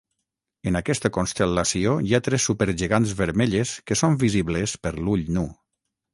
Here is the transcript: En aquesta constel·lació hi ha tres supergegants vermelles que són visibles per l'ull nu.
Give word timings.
En 0.69 0.77
aquesta 0.77 1.11
constel·lació 1.17 1.93
hi 2.07 2.15
ha 2.15 2.21
tres 2.29 2.47
supergegants 2.49 3.13
vermelles 3.21 3.75
que 3.91 4.01
són 4.03 4.19
visibles 4.27 4.75
per 4.87 4.97
l'ull 4.99 5.25
nu. 5.39 5.47